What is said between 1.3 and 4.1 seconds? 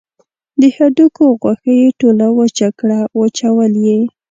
غوښه یې ټوله وچه کړه وچول یې.